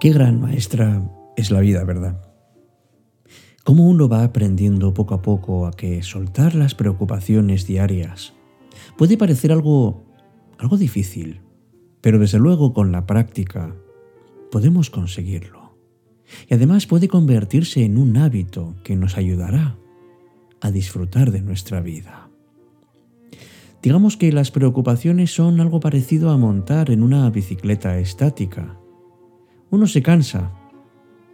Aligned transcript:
Qué 0.00 0.12
gran 0.12 0.40
maestra 0.40 1.02
es 1.36 1.50
la 1.50 1.58
vida, 1.58 1.82
¿verdad? 1.82 2.22
Cómo 3.64 3.88
uno 3.88 4.08
va 4.08 4.22
aprendiendo 4.22 4.94
poco 4.94 5.14
a 5.14 5.22
poco 5.22 5.66
a 5.66 5.72
que 5.72 6.02
soltar 6.02 6.54
las 6.54 6.74
preocupaciones 6.74 7.66
diarias 7.66 8.32
puede 8.96 9.16
parecer 9.16 9.50
algo 9.52 10.04
algo 10.58 10.76
difícil, 10.76 11.40
pero 12.00 12.18
desde 12.18 12.38
luego 12.38 12.72
con 12.72 12.92
la 12.92 13.06
práctica 13.06 13.74
podemos 14.50 14.90
conseguirlo. 14.90 15.76
Y 16.48 16.54
además 16.54 16.86
puede 16.86 17.08
convertirse 17.08 17.84
en 17.84 17.98
un 17.98 18.16
hábito 18.16 18.76
que 18.84 18.96
nos 18.96 19.16
ayudará 19.16 19.76
a 20.60 20.70
disfrutar 20.70 21.30
de 21.32 21.42
nuestra 21.42 21.80
vida. 21.80 22.30
Digamos 23.82 24.16
que 24.16 24.32
las 24.32 24.50
preocupaciones 24.50 25.34
son 25.34 25.60
algo 25.60 25.80
parecido 25.80 26.30
a 26.30 26.36
montar 26.36 26.90
en 26.90 27.02
una 27.02 27.28
bicicleta 27.30 27.98
estática. 27.98 28.77
Uno 29.70 29.86
se 29.86 30.02
cansa, 30.02 30.50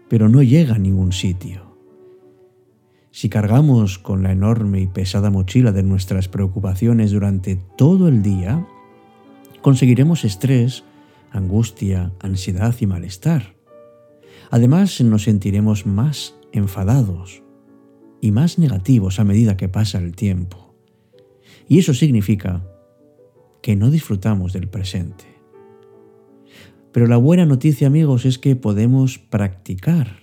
pero 0.09 0.29
no 0.29 0.43
llega 0.43 0.75
a 0.75 0.79
ningún 0.79 1.13
sitio. 1.13 1.77
Si 3.13 3.29
cargamos 3.29 3.99
con 3.99 4.25
la 4.25 4.33
enorme 4.33 4.81
y 4.81 4.89
pesada 4.89 5.31
mochila 5.31 5.71
de 5.71 5.85
nuestras 5.85 6.27
preocupaciones 6.29 7.13
durante 7.13 7.57
todo 7.77 8.09
el 8.09 8.23
día, 8.23 8.67
conseguiremos 9.63 10.25
estrés, 10.25 10.83
angustia, 11.31 12.13
ansiedad 12.21 12.75
y 12.81 12.87
malestar. 12.87 13.55
Además, 14.51 15.01
nos 15.01 15.23
sentiremos 15.23 15.87
más 15.87 16.35
enfadados 16.53 17.43
y 18.21 18.33
más 18.33 18.59
negativos 18.59 19.21
a 19.21 19.25
medida 19.25 19.57
que 19.57 19.69
pasa 19.69 19.99
el 19.99 20.17
tiempo. 20.17 20.75
Y 21.69 21.79
eso 21.79 21.95
significa 21.95 22.65
que 23.63 23.77
no 23.77 23.91
disfrutamos 23.91 24.53
del 24.53 24.69
presente. 24.69 25.34
Pero 26.95 27.07
la 27.07 27.19
buena 27.19 27.45
noticia, 27.45 27.87
amigos, 27.87 28.25
es 28.25 28.39
que 28.39 28.57
podemos 28.57 29.19
practicar 29.19 30.21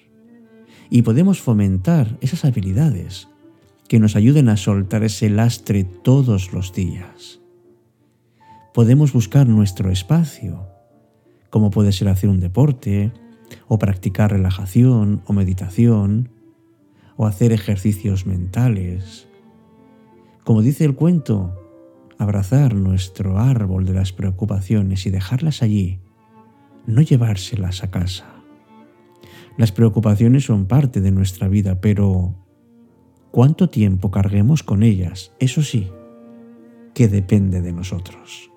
y 0.89 1.03
podemos 1.03 1.39
fomentar 1.39 2.17
esas 2.21 2.45
habilidades 2.45 3.27
que 3.87 3.99
nos 3.99 4.15
ayuden 4.15 4.49
a 4.49 4.57
soltar 4.57 5.03
ese 5.03 5.29
lastre 5.29 5.83
todos 5.83 6.51
los 6.51 6.73
días 6.73 7.41
podemos 8.73 9.11
buscar 9.11 9.47
nuestro 9.47 9.91
espacio, 9.91 10.67
como 11.49 11.71
puede 11.71 11.91
ser 11.91 12.07
hacer 12.07 12.29
un 12.29 12.39
deporte, 12.39 13.11
o 13.67 13.77
practicar 13.77 14.31
relajación 14.31 15.21
o 15.25 15.33
meditación, 15.33 16.29
o 17.17 17.25
hacer 17.25 17.51
ejercicios 17.51 18.25
mentales. 18.25 19.27
Como 20.45 20.61
dice 20.61 20.85
el 20.85 20.95
cuento, 20.95 21.53
abrazar 22.17 22.73
nuestro 22.75 23.39
árbol 23.39 23.85
de 23.85 23.93
las 23.93 24.13
preocupaciones 24.13 25.05
y 25.05 25.09
dejarlas 25.09 25.61
allí, 25.61 25.99
no 26.85 27.01
llevárselas 27.01 27.83
a 27.83 27.91
casa. 27.91 28.25
Las 29.57 29.71
preocupaciones 29.71 30.45
son 30.45 30.65
parte 30.65 31.01
de 31.01 31.11
nuestra 31.11 31.47
vida, 31.47 31.81
pero 31.81 32.35
cuánto 33.31 33.69
tiempo 33.69 34.11
carguemos 34.11 34.63
con 34.63 34.83
ellas, 34.83 35.33
eso 35.39 35.61
sí, 35.61 35.89
que 36.93 37.07
depende 37.07 37.61
de 37.61 37.73
nosotros. 37.73 38.49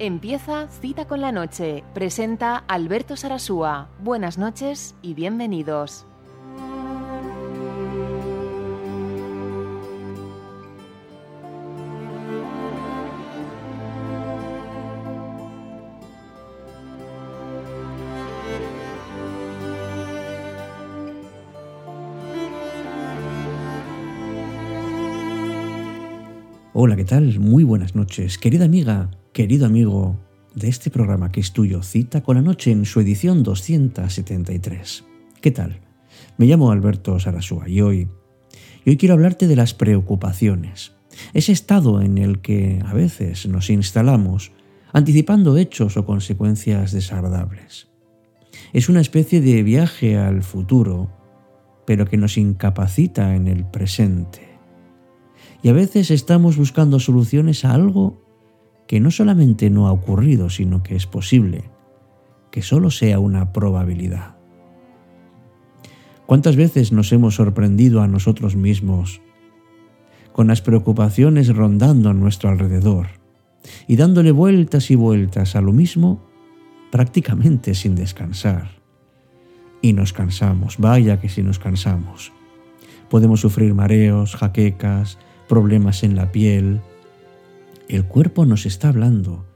Empieza 0.00 0.68
Cita 0.68 1.08
con 1.08 1.20
la 1.20 1.32
Noche. 1.32 1.82
Presenta 1.92 2.58
Alberto 2.68 3.16
Sarasúa. 3.16 3.88
Buenas 3.98 4.38
noches 4.38 4.94
y 5.02 5.14
bienvenidos. 5.14 6.06
Hola, 26.72 26.94
¿qué 26.94 27.04
tal? 27.04 27.40
Muy 27.40 27.64
buenas 27.64 27.96
noches. 27.96 28.38
Querida 28.38 28.64
amiga, 28.64 29.10
querido 29.38 29.66
amigo 29.66 30.18
de 30.56 30.66
este 30.66 30.90
programa 30.90 31.30
que 31.30 31.38
es 31.38 31.52
tuyo, 31.52 31.84
Cita 31.84 32.24
con 32.24 32.34
la 32.34 32.42
Noche 32.42 32.72
en 32.72 32.84
su 32.84 32.98
edición 32.98 33.44
273. 33.44 35.04
¿Qué 35.40 35.52
tal? 35.52 35.78
Me 36.38 36.46
llamo 36.46 36.72
Alberto 36.72 37.20
Sarasúa 37.20 37.68
y 37.68 37.80
hoy, 37.80 38.08
y 38.84 38.90
hoy 38.90 38.96
quiero 38.96 39.14
hablarte 39.14 39.46
de 39.46 39.54
las 39.54 39.74
preocupaciones, 39.74 40.90
ese 41.34 41.52
estado 41.52 42.02
en 42.02 42.18
el 42.18 42.40
que 42.40 42.82
a 42.84 42.92
veces 42.94 43.46
nos 43.46 43.70
instalamos 43.70 44.50
anticipando 44.92 45.56
hechos 45.56 45.96
o 45.96 46.04
consecuencias 46.04 46.90
desagradables. 46.90 47.86
Es 48.72 48.88
una 48.88 49.00
especie 49.00 49.40
de 49.40 49.62
viaje 49.62 50.18
al 50.18 50.42
futuro, 50.42 51.12
pero 51.86 52.06
que 52.06 52.16
nos 52.16 52.38
incapacita 52.38 53.36
en 53.36 53.46
el 53.46 53.64
presente 53.64 54.58
y 55.62 55.68
a 55.68 55.72
veces 55.72 56.10
estamos 56.10 56.56
buscando 56.56 56.98
soluciones 56.98 57.64
a 57.64 57.72
algo 57.72 58.27
que 58.88 58.98
no 58.98 59.12
solamente 59.12 59.70
no 59.70 59.86
ha 59.86 59.92
ocurrido, 59.92 60.50
sino 60.50 60.82
que 60.82 60.96
es 60.96 61.06
posible, 61.06 61.62
que 62.50 62.62
solo 62.62 62.90
sea 62.90 63.20
una 63.20 63.52
probabilidad. 63.52 64.34
¿Cuántas 66.26 66.56
veces 66.56 66.90
nos 66.90 67.12
hemos 67.12 67.36
sorprendido 67.36 68.02
a 68.02 68.08
nosotros 68.08 68.56
mismos 68.56 69.20
con 70.32 70.48
las 70.48 70.62
preocupaciones 70.62 71.54
rondando 71.54 72.10
a 72.10 72.14
nuestro 72.14 72.48
alrededor 72.48 73.08
y 73.86 73.96
dándole 73.96 74.32
vueltas 74.32 74.90
y 74.90 74.94
vueltas 74.94 75.54
a 75.54 75.60
lo 75.60 75.72
mismo 75.72 76.22
prácticamente 76.90 77.74
sin 77.74 77.94
descansar? 77.94 78.70
Y 79.82 79.92
nos 79.92 80.12
cansamos, 80.12 80.78
vaya 80.78 81.20
que 81.20 81.28
si 81.28 81.42
nos 81.42 81.58
cansamos. 81.58 82.32
Podemos 83.10 83.40
sufrir 83.40 83.74
mareos, 83.74 84.34
jaquecas, 84.34 85.18
problemas 85.46 86.02
en 86.02 86.16
la 86.16 86.32
piel. 86.32 86.80
El 87.88 88.04
cuerpo 88.04 88.44
nos 88.44 88.66
está 88.66 88.88
hablando 88.88 89.46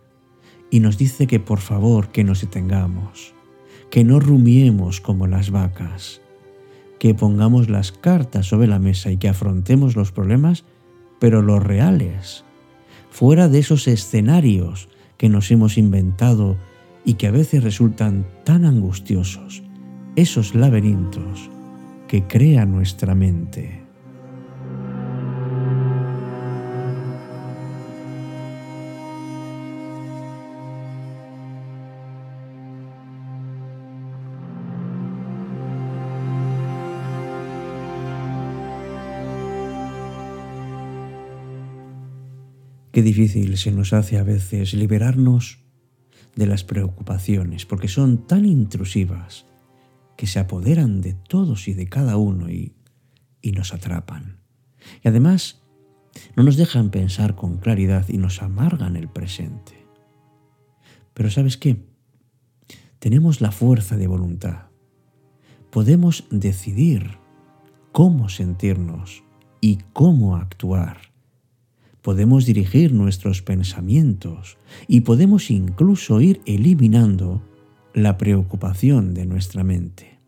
y 0.71 0.81
nos 0.81 0.97
dice 0.97 1.27
que 1.27 1.39
por 1.39 1.59
favor 1.59 2.09
que 2.09 2.25
nos 2.25 2.41
detengamos, 2.41 3.35
que 3.91 4.05
no 4.05 4.21
rumiemos 4.21 5.03
como 5.03 5.27
las 5.27 5.51
vacas, 5.51 6.23
que 6.99 7.15
pongamos 7.15 7.69
las 7.69 7.93
cartas 7.93 8.47
sobre 8.47 8.69
la 8.69 8.79
mesa 8.79 9.11
y 9.11 9.19
que 9.19 9.29
afrontemos 9.29 9.97
los 9.97 10.13
problemas, 10.13 10.65
pero 11.21 11.43
los 11.43 11.63
reales, 11.63 12.45
fuera 13.11 13.49
de 13.51 13.59
esos 13.59 13.87
escenarios 13.87 14.89
que 15.19 15.29
nos 15.29 15.51
hemos 15.51 15.77
inventado 15.77 16.57
y 17.05 17.15
que 17.15 17.27
a 17.27 17.33
veces 17.33 17.63
resultan 17.63 18.27
tan 18.45 18.65
angustiosos, 18.65 19.63
esos 20.17 20.55
laberintos 20.55 21.51
que 22.09 22.27
crea 22.27 22.65
nuestra 22.65 23.15
mente. 23.15 23.82
Qué 42.93 43.03
difícil 43.03 43.57
se 43.57 43.73
nos 43.73 43.95
hace 43.95 44.19
a 44.19 44.23
veces 44.23 44.75
liberarnos 44.75 45.61
de 46.37 46.47
las 46.47 46.63
preocupaciones, 46.63 47.65
porque 47.65 47.89
son 47.89 48.27
tan 48.27 48.45
intrusivas 48.45 49.47
que 50.19 50.27
se 50.27 50.39
apoderan 50.39 51.01
de 51.01 51.15
todos 51.15 51.69
y 51.69 51.75
de 51.75 51.89
cada 51.89 52.19
uno 52.19 52.51
y, 52.51 52.75
y 53.41 53.53
nos 53.53 53.73
atrapan. 53.73 54.41
Y 55.03 55.09
además 55.09 55.63
no 56.37 56.43
nos 56.43 56.59
dejan 56.59 56.91
pensar 56.91 57.35
con 57.35 57.57
claridad 57.57 58.07
y 58.11 58.19
nos 58.19 58.43
amargan 58.43 58.97
el 58.97 59.09
presente. 59.09 59.87
Pero 61.15 61.31
¿sabes 61.31 61.57
qué? 61.57 61.87
Tenemos 62.99 63.41
la 63.41 63.53
fuerza 63.53 63.97
de 63.97 64.07
voluntad. 64.07 64.67
Podemos 65.71 66.25
decidir 66.31 67.17
cómo 67.91 68.29
sentirnos 68.29 69.25
y 69.63 69.79
cómo 69.95 70.37
actuar 70.37 71.12
podemos 72.03 72.45
dirigir 72.45 72.93
nuestros 72.93 73.43
pensamientos 73.43 74.59
y 74.89 75.03
podemos 75.03 75.51
incluso 75.51 76.21
ir 76.21 76.41
eliminando 76.45 77.43
la 77.95 78.19
preocupación 78.19 79.15
de 79.15 79.25
nuestra 79.25 79.65
mente. 79.65 80.19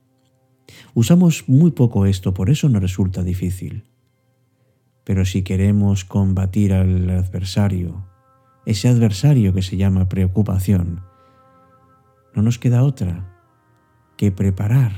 Usamos 0.95 1.49
muy 1.49 1.73
poco 1.73 2.07
esto, 2.07 2.33
por 2.33 2.49
eso 2.49 2.69
nos 2.69 2.81
resulta 2.81 3.23
difícil. 3.23 3.85
Pero 5.03 5.25
si 5.25 5.43
queremos 5.43 6.05
combatir 6.05 6.73
al 6.73 7.11
adversario, 7.11 8.07
ese 8.65 8.89
adversario 8.89 9.53
que 9.53 9.63
se 9.63 9.77
llama 9.77 10.09
preocupación, 10.09 11.03
no 12.35 12.43
nos 12.43 12.59
queda 12.59 12.85
otra 12.85 13.31
que 14.17 14.33
preparar 14.33 14.93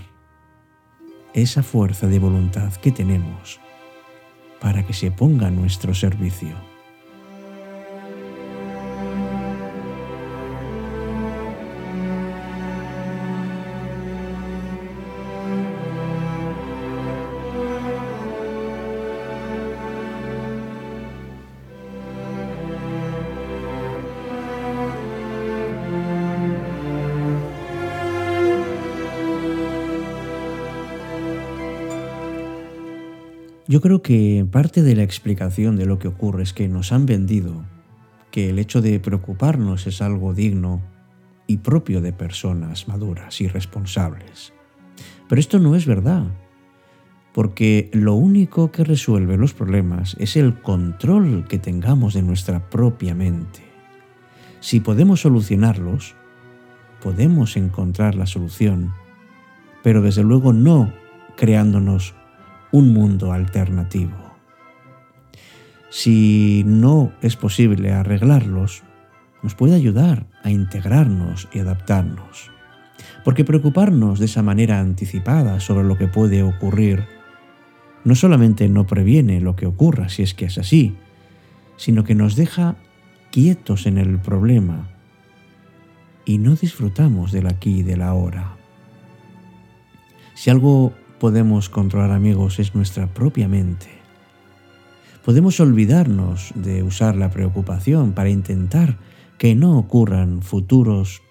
esa 1.34 1.62
fuerza 1.62 2.06
de 2.06 2.18
voluntad 2.18 2.72
que 2.74 2.92
tenemos 2.92 3.60
para 4.60 4.84
que 4.84 4.92
se 4.92 5.10
ponga 5.10 5.48
a 5.48 5.50
nuestro 5.50 5.94
servicio. 5.94 6.75
Yo 33.76 33.82
creo 33.82 34.00
que 34.00 34.46
parte 34.50 34.82
de 34.82 34.96
la 34.96 35.02
explicación 35.02 35.76
de 35.76 35.84
lo 35.84 35.98
que 35.98 36.08
ocurre 36.08 36.42
es 36.42 36.54
que 36.54 36.66
nos 36.66 36.92
han 36.92 37.04
vendido 37.04 37.66
que 38.30 38.48
el 38.48 38.58
hecho 38.58 38.80
de 38.80 38.98
preocuparnos 39.00 39.86
es 39.86 40.00
algo 40.00 40.32
digno 40.32 40.80
y 41.46 41.58
propio 41.58 42.00
de 42.00 42.14
personas 42.14 42.88
maduras 42.88 43.38
y 43.42 43.48
responsables. 43.48 44.54
Pero 45.28 45.38
esto 45.38 45.58
no 45.58 45.76
es 45.76 45.84
verdad, 45.84 46.24
porque 47.34 47.90
lo 47.92 48.14
único 48.14 48.72
que 48.72 48.82
resuelve 48.82 49.36
los 49.36 49.52
problemas 49.52 50.16
es 50.18 50.38
el 50.38 50.58
control 50.62 51.44
que 51.46 51.58
tengamos 51.58 52.14
de 52.14 52.22
nuestra 52.22 52.70
propia 52.70 53.14
mente. 53.14 53.60
Si 54.60 54.80
podemos 54.80 55.20
solucionarlos, 55.20 56.14
podemos 57.02 57.58
encontrar 57.58 58.14
la 58.14 58.24
solución, 58.24 58.94
pero 59.82 60.00
desde 60.00 60.22
luego 60.22 60.54
no 60.54 60.94
creándonos 61.36 62.14
un 62.76 62.92
mundo 62.92 63.32
alternativo. 63.32 64.36
Si 65.88 66.62
no 66.66 67.10
es 67.22 67.34
posible 67.34 67.94
arreglarlos, 67.94 68.82
nos 69.42 69.54
puede 69.54 69.74
ayudar 69.74 70.26
a 70.42 70.50
integrarnos 70.50 71.48
y 71.54 71.60
adaptarnos. 71.60 72.50
Porque 73.24 73.44
preocuparnos 73.44 74.18
de 74.18 74.26
esa 74.26 74.42
manera 74.42 74.78
anticipada 74.78 75.58
sobre 75.58 75.84
lo 75.84 75.96
que 75.96 76.06
puede 76.06 76.42
ocurrir 76.42 77.06
no 78.04 78.14
solamente 78.14 78.68
no 78.68 78.86
previene 78.86 79.40
lo 79.40 79.56
que 79.56 79.64
ocurra 79.64 80.10
si 80.10 80.22
es 80.22 80.34
que 80.34 80.44
es 80.44 80.58
así, 80.58 80.96
sino 81.78 82.04
que 82.04 82.14
nos 82.14 82.36
deja 82.36 82.76
quietos 83.30 83.86
en 83.86 83.96
el 83.96 84.18
problema 84.18 84.90
y 86.26 86.36
no 86.36 86.56
disfrutamos 86.56 87.32
del 87.32 87.46
aquí 87.46 87.78
y 87.78 87.82
del 87.82 88.02
ahora. 88.02 88.54
Si 90.34 90.50
algo 90.50 90.92
podemos 91.18 91.68
controlar 91.68 92.10
amigos 92.10 92.58
es 92.58 92.74
nuestra 92.74 93.06
propia 93.06 93.48
mente. 93.48 93.86
Podemos 95.24 95.58
olvidarnos 95.60 96.52
de 96.54 96.82
usar 96.82 97.16
la 97.16 97.30
preocupación 97.30 98.12
para 98.12 98.30
intentar 98.30 98.96
que 99.38 99.54
no 99.54 99.78
ocurran 99.78 100.42
futuros 100.42 101.22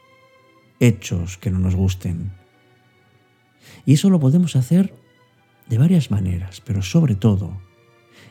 hechos 0.80 1.38
que 1.38 1.52
no 1.52 1.60
nos 1.60 1.76
gusten. 1.76 2.32
Y 3.86 3.94
eso 3.94 4.10
lo 4.10 4.20
podemos 4.20 4.56
hacer 4.56 4.94
de 5.70 5.78
varias 5.78 6.12
maneras, 6.12 6.62
pero 6.66 6.82
sobre 6.82 7.16
todo, 7.16 7.58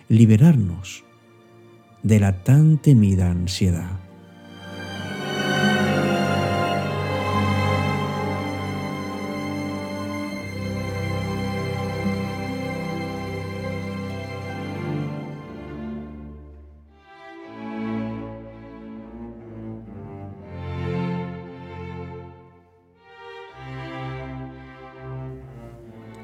liberarnos 0.09 1.05
de 2.03 2.21
la 2.21 2.45
tan 2.45 2.79
temida 2.79 3.31
ansiedad. 3.31 4.04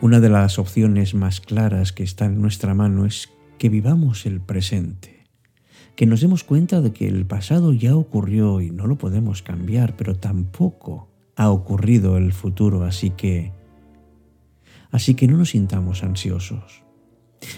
Una 0.03 0.19
de 0.19 0.31
las 0.31 0.59
opciones 0.59 1.15
más 1.15 1.43
claras 1.43 1.93
que 1.93 2.03
está 2.03 2.25
en 2.25 2.41
nuestra 2.41 2.75
mano 2.75 3.05
es 3.05 3.29
que 3.59 3.69
vivamos 3.69 4.25
el 4.25 4.41
presente, 4.41 5.27
que 5.95 6.07
nos 6.07 6.23
demos 6.23 6.43
cuenta 6.43 6.81
de 6.81 6.95
que 6.95 7.07
el 7.07 7.27
pasado 7.27 7.75
ya 7.75 7.95
ocurrió 7.95 8.63
y 8.63 8.71
no 8.71 8.87
lo 8.87 8.97
podemos 8.97 9.43
cambiar, 9.43 9.97
pero 9.97 10.17
tampoco 10.17 11.11
ha 11.37 11.51
ocurrido 11.51 12.17
el 12.17 12.33
futuro, 12.33 12.85
así 12.85 13.11
que 13.11 13.53
así 14.91 15.15
que 15.15 15.29
no 15.29 15.37
nos 15.37 15.51
sintamos 15.51 16.03
ansiosos. 16.03 16.83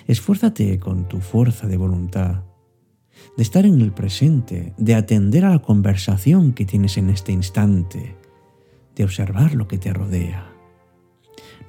Esfuérzate 0.09 0.81
con 0.81 1.07
tu 1.07 1.21
fuerza 1.21 1.69
de 1.69 1.77
voluntad 1.77 2.43
de 3.37 3.43
estar 3.43 3.65
en 3.67 3.81
el 3.81 3.93
presente, 3.93 4.75
de 4.79 4.97
atender 4.97 5.45
a 5.45 5.51
la 5.51 5.59
conversación 5.61 6.53
que 6.55 6.65
tienes 6.65 6.97
en 6.97 7.09
este 7.09 7.31
instante, 7.31 8.17
de 8.97 9.05
observar 9.05 9.55
lo 9.55 9.69
que 9.69 9.79
te 9.79 9.93
rodea. 9.93 10.52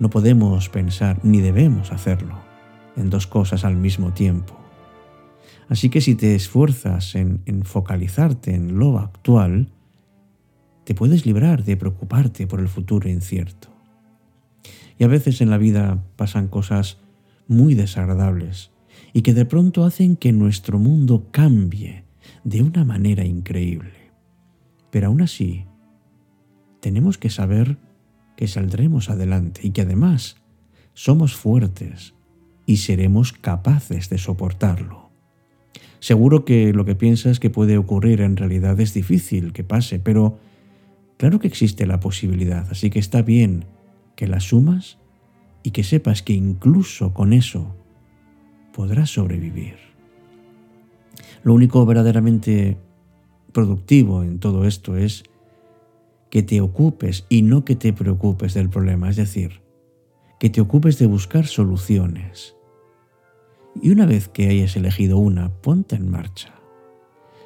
No 0.04 0.10
podemos 0.10 0.68
pensar, 0.68 1.22
ni 1.24 1.40
debemos 1.40 1.94
hacerlo, 1.94 2.36
en 2.98 3.10
dos 3.10 3.26
cosas 3.26 3.64
al 3.64 3.78
mismo 3.78 4.12
tiempo. 4.12 4.54
Así 5.70 5.90
que 5.90 6.02
si 6.02 6.14
te 6.16 6.36
esfuerzas 6.36 7.16
en, 7.16 7.64
focalizarte 7.64 8.54
en 8.54 8.78
lo 8.78 9.00
actual, 9.00 9.70
te 10.84 10.94
puedes 10.94 11.26
librar 11.26 11.64
de 11.64 11.78
preocuparte 11.78 12.48
por 12.48 12.60
el 12.60 12.68
futuro 12.68 13.10
incierto. 13.10 13.70
Y 15.00 15.06
a 15.06 15.08
veces 15.08 15.40
en 15.40 15.50
la 15.50 15.58
vida 15.58 16.04
pasan 16.18 16.50
cosas 16.50 16.98
muy 17.48 17.74
desagradables 17.74 18.72
y 19.14 19.22
que 19.22 19.34
de 19.34 19.46
pronto 19.46 19.86
hacen 19.86 20.18
que 20.18 20.34
nuestro 20.34 20.80
mundo 20.80 21.30
cambie 21.32 22.04
de 22.44 22.62
una 22.62 22.84
manera 22.84 23.24
increíble. 23.24 24.12
Pero 24.92 25.08
aún 25.08 25.22
así, 25.22 25.64
tenemos 26.82 27.18
que 27.18 27.30
saber 27.30 27.78
que 28.36 28.48
saldremos 28.48 29.10
adelante 29.10 29.62
y 29.64 29.72
que 29.72 29.82
además 29.82 30.38
somos 30.94 31.36
fuertes 31.36 32.14
y 32.66 32.78
seremos 32.78 33.34
capaces 33.34 34.10
de 34.10 34.18
soportarlo. 34.18 35.10
Seguro 36.00 36.44
que 36.44 36.74
lo 36.74 36.86
que 36.86 36.96
piensas 36.96 37.40
que 37.40 37.50
puede 37.50 37.78
ocurrir 37.78 38.22
en 38.22 38.36
realidad 38.36 38.80
es 38.80 38.94
difícil 38.94 39.54
que 39.54 39.64
pase, 39.64 40.00
pero 40.00 40.38
claro 41.18 41.40
que 41.40 41.48
existe 41.48 41.86
la 41.86 42.00
posibilidad, 42.00 42.68
así 42.70 42.90
que 42.90 43.00
está 43.00 43.22
bien 43.22 43.66
que 44.16 44.28
la 44.28 44.40
sumas 44.40 44.98
y 45.64 45.72
que 45.72 45.84
sepas 45.84 46.22
que 46.22 46.34
incluso 46.34 47.14
con 47.14 47.34
eso 47.34 47.76
podrás 48.74 49.12
sobrevivir. 49.12 49.76
Lo 51.44 51.54
único 51.54 51.86
verdaderamente 51.86 52.78
productivo 53.52 54.24
en 54.24 54.40
todo 54.40 54.66
esto 54.66 54.98
es 54.98 55.24
que 56.34 56.42
te 56.42 56.62
ocupes 56.62 57.28
y 57.30 57.44
no 57.44 57.64
que 57.64 57.76
te 57.76 57.94
preocupes 57.94 58.56
del 58.56 58.68
problema, 58.68 59.08
es 59.08 59.18
decir, 59.18 59.62
que 60.40 60.50
te 60.50 60.62
ocupes 60.62 60.98
de 60.98 61.06
buscar 61.06 61.46
soluciones. 61.46 62.56
Y 63.80 63.92
una 63.92 64.08
vez 64.08 64.30
que 64.30 64.48
hayas 64.48 64.76
elegido 64.76 65.20
una, 65.20 65.54
ponte 65.62 65.96
en 65.96 66.10
marcha. 66.10 66.56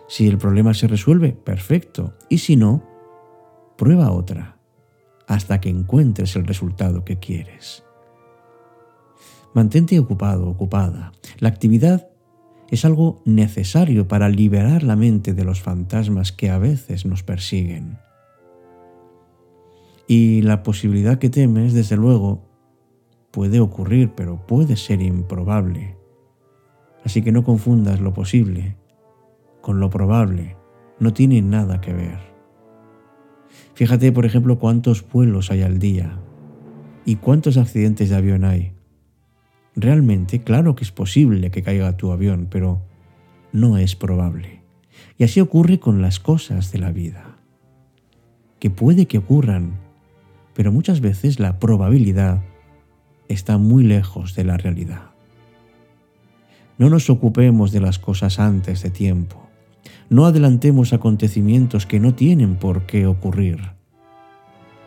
Si 0.07 0.25
el 0.25 0.37
problema 0.37 0.73
se 0.73 0.87
resuelve, 0.87 1.33
perfecto. 1.33 2.13
Y 2.29 2.37
si 2.37 2.55
no, 2.55 2.81
prueba 3.77 4.09
otra, 4.13 4.57
hasta 5.27 5.59
que 5.59 5.67
encuentres 5.67 6.37
el 6.37 6.47
resultado 6.47 7.03
que 7.03 7.19
quieres. 7.19 7.83
Mantente 9.53 9.99
ocupado, 9.99 10.47
ocupada. 10.47 11.11
La 11.39 11.49
actividad 11.49 12.07
Es 12.69 12.85
algo 12.85 13.21
necesario 13.25 14.07
para 14.07 14.29
liberar 14.29 14.83
la 14.83 14.95
mente 14.95 15.33
de 15.33 15.43
los 15.43 15.61
fantasmas 15.61 16.31
que 16.31 16.49
a 16.49 16.57
veces 16.57 17.05
nos 17.05 17.23
persiguen. 17.23 17.97
Y 20.07 20.41
la 20.41 20.63
posibilidad 20.63 21.19
que 21.19 21.29
temes, 21.29 21.73
desde 21.73 21.97
luego, 21.97 22.47
puede 23.31 23.59
ocurrir, 23.59 24.11
pero 24.15 24.45
puede 24.47 24.77
ser 24.77 25.01
improbable. 25.01 25.97
Así 27.03 27.21
que 27.21 27.31
no 27.31 27.43
confundas 27.43 27.99
lo 27.99 28.13
posible 28.13 28.77
con 29.61 29.79
lo 29.79 29.89
probable. 29.89 30.55
No 30.99 31.13
tiene 31.13 31.41
nada 31.41 31.81
que 31.81 31.93
ver. 31.93 32.19
Fíjate, 33.73 34.11
por 34.11 34.25
ejemplo, 34.25 34.57
cuántos 34.59 35.07
vuelos 35.09 35.51
hay 35.51 35.61
al 35.61 35.77
día 35.77 36.19
y 37.05 37.17
cuántos 37.17 37.57
accidentes 37.57 38.09
de 38.09 38.15
avión 38.15 38.43
hay. 38.43 38.73
Realmente, 39.75 40.41
claro 40.41 40.75
que 40.75 40.83
es 40.83 40.91
posible 40.91 41.51
que 41.51 41.61
caiga 41.61 41.97
tu 41.97 42.11
avión, 42.11 42.47
pero 42.49 42.81
no 43.51 43.77
es 43.77 43.95
probable. 43.95 44.63
Y 45.17 45.23
así 45.23 45.39
ocurre 45.39 45.79
con 45.79 46.01
las 46.01 46.19
cosas 46.19 46.71
de 46.71 46.79
la 46.79 46.91
vida. 46.91 47.37
Que 48.59 48.69
puede 48.69 49.05
que 49.05 49.19
ocurran, 49.19 49.79
pero 50.57 50.71
muchas 50.71 51.01
veces 51.01 51.39
la 51.39 51.59
probabilidad 51.59 52.41
está 53.27 53.59
muy 53.59 53.83
lejos 53.83 54.33
de 54.33 54.43
la 54.43 54.57
realidad. 54.57 55.11
No 56.79 56.89
nos 56.89 57.11
ocupemos 57.11 57.71
de 57.71 57.79
las 57.79 57.99
cosas 57.99 58.39
antes 58.39 58.81
de 58.81 58.89
tiempo. 58.89 59.47
No 60.09 60.25
adelantemos 60.25 60.93
acontecimientos 60.93 61.85
que 61.85 61.99
no 61.99 62.15
tienen 62.15 62.55
por 62.55 62.87
qué 62.87 63.05
ocurrir. 63.05 63.59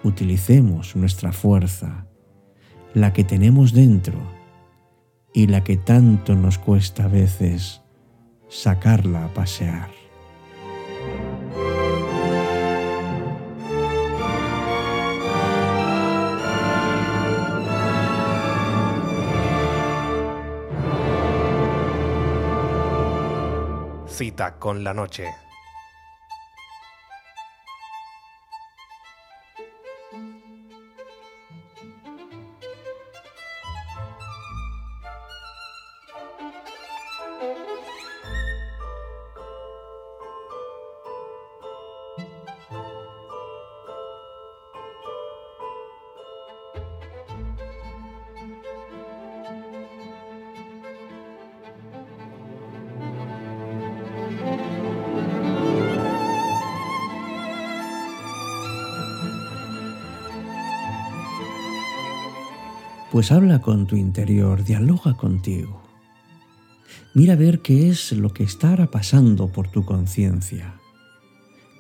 Utilicemos 0.03 0.97
nuestra 0.97 1.31
fuerza, 1.31 2.05
la 2.93 3.13
que 3.13 3.23
tenemos 3.23 3.73
dentro 3.73 4.19
y 5.33 5.47
la 5.47 5.63
que 5.63 5.77
tanto 5.77 6.35
nos 6.35 6.59
cuesta 6.59 7.05
a 7.05 7.09
veces 7.09 7.81
sacarla 8.49 9.27
a 9.27 9.29
pasear. 9.35 10.00
Cita 24.21 24.59
con 24.59 24.83
la 24.83 24.93
noche. 24.93 25.50
Pues 63.11 63.33
habla 63.33 63.61
con 63.61 63.89
tu 63.89 63.97
interior, 63.97 64.63
dialoga 64.63 65.15
contigo. 65.15 65.83
Mira 67.13 67.33
a 67.33 67.37
ver 67.37 67.61
qué 67.61 67.89
es 67.89 68.13
lo 68.13 68.33
que 68.33 68.45
estará 68.45 68.87
pasando 68.87 69.49
por 69.49 69.67
tu 69.67 69.85
conciencia. 69.85 70.77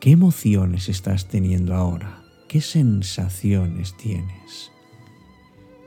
¿Qué 0.01 0.11
emociones 0.11 0.89
estás 0.89 1.29
teniendo 1.29 1.75
ahora? 1.75 2.25
¿Qué 2.49 2.61
sensaciones 2.61 3.97
tienes? 3.97 4.73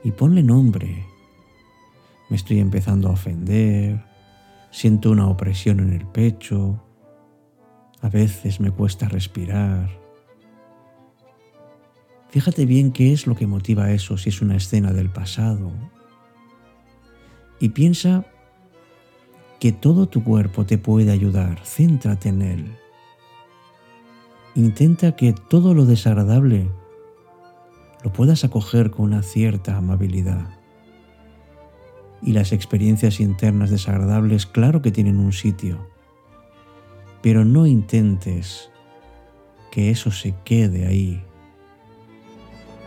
Y 0.02 0.12
ponle 0.12 0.42
nombre. 0.42 1.04
Me 2.30 2.36
estoy 2.36 2.58
empezando 2.58 3.08
a 3.08 3.12
ofender, 3.12 4.02
siento 4.70 5.10
una 5.10 5.28
opresión 5.28 5.78
en 5.80 5.92
el 5.92 6.06
pecho, 6.06 6.82
a 8.00 8.08
veces 8.08 8.60
me 8.60 8.70
cuesta 8.70 9.10
respirar 9.10 10.03
Fíjate 12.34 12.66
bien 12.66 12.90
qué 12.90 13.12
es 13.12 13.28
lo 13.28 13.36
que 13.36 13.46
motiva 13.46 13.92
eso, 13.92 14.18
si 14.18 14.30
es 14.30 14.42
una 14.42 14.56
escena 14.56 14.92
del 14.92 15.08
pasado. 15.08 15.70
Y 17.60 17.68
piensa 17.68 18.26
que 19.60 19.70
todo 19.70 20.08
tu 20.08 20.24
cuerpo 20.24 20.66
te 20.66 20.76
puede 20.76 21.12
ayudar, 21.12 21.60
céntrate 21.64 22.30
en 22.30 22.42
él. 22.42 22.76
Intenta 24.56 25.14
que 25.14 25.32
todo 25.32 25.74
lo 25.74 25.86
desagradable 25.86 26.68
lo 28.02 28.12
puedas 28.12 28.42
acoger 28.42 28.90
con 28.90 29.04
una 29.04 29.22
cierta 29.22 29.76
amabilidad. 29.76 30.58
Y 32.20 32.32
las 32.32 32.50
experiencias 32.50 33.20
internas 33.20 33.70
desagradables, 33.70 34.44
claro 34.44 34.82
que 34.82 34.90
tienen 34.90 35.20
un 35.20 35.32
sitio, 35.32 35.88
pero 37.22 37.44
no 37.44 37.68
intentes 37.68 38.70
que 39.70 39.90
eso 39.90 40.10
se 40.10 40.34
quede 40.44 40.88
ahí 40.88 41.22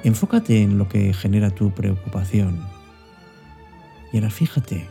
Enfócate 0.04 0.62
en 0.62 0.78
lo 0.78 0.88
que 0.88 1.14
genera 1.14 1.50
tu 1.50 1.72
preocupación. 1.72 2.60
Y 4.14 4.18
ahora 4.18 4.30
fíjate, 4.30 4.88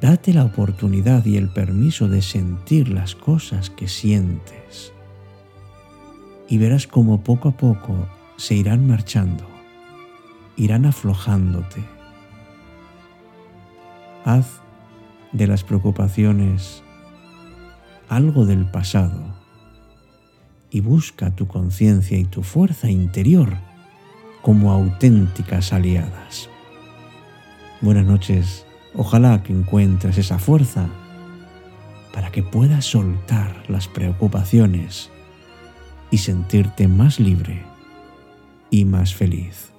date 0.00 0.32
la 0.32 0.44
oportunidad 0.44 1.24
y 1.24 1.36
el 1.36 1.48
permiso 1.48 2.08
de 2.08 2.22
sentir 2.22 2.88
las 2.88 3.14
cosas 3.14 3.70
que 3.70 3.88
sientes. 3.88 4.92
Y 6.48 6.58
verás 6.58 6.86
cómo 6.86 7.22
poco 7.22 7.48
a 7.48 7.56
poco 7.56 8.08
se 8.36 8.54
irán 8.54 8.86
marchando, 8.86 9.46
irán 10.56 10.84
aflojándote. 10.84 11.82
Haz 14.24 14.60
de 15.32 15.46
las 15.46 15.64
preocupaciones 15.64 16.82
algo 18.08 18.46
del 18.46 18.70
pasado 18.70 19.35
y 20.70 20.80
busca 20.80 21.30
tu 21.34 21.46
conciencia 21.46 22.18
y 22.18 22.24
tu 22.24 22.42
fuerza 22.42 22.90
interior 22.90 23.56
como 24.42 24.72
auténticas 24.72 25.72
aliadas. 25.72 26.48
Buenas 27.80 28.06
noches, 28.06 28.66
ojalá 28.94 29.42
que 29.42 29.52
encuentres 29.52 30.18
esa 30.18 30.38
fuerza 30.38 30.88
para 32.12 32.30
que 32.30 32.42
puedas 32.42 32.84
soltar 32.84 33.64
las 33.68 33.88
preocupaciones 33.88 35.10
y 36.10 36.18
sentirte 36.18 36.88
más 36.88 37.20
libre 37.20 37.62
y 38.70 38.84
más 38.84 39.14
feliz. 39.14 39.75